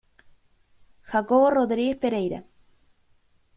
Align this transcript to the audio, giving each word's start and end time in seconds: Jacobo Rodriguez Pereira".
Jacobo 1.11 1.51
Rodriguez 1.55 1.95
Pereira". 2.01 2.39